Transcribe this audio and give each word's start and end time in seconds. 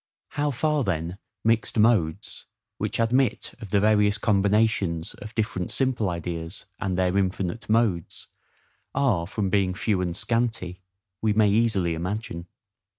How 0.29 0.49
far 0.49 0.83
then 0.83 1.19
mixed 1.43 1.77
modes, 1.77 2.47
which 2.79 2.99
admit 2.99 3.53
of 3.61 3.69
the 3.69 3.79
various 3.79 4.17
combinations 4.17 5.13
of 5.13 5.35
different 5.35 5.69
simple 5.69 6.09
ideas, 6.09 6.65
and 6.79 6.97
their 6.97 7.15
infinite 7.15 7.69
modes, 7.69 8.25
are 8.95 9.27
from 9.27 9.51
being 9.51 9.75
few 9.75 10.01
and 10.01 10.17
scanty, 10.17 10.81
we 11.21 11.33
may 11.33 11.51
easily 11.51 11.93
imagine. 11.93 12.47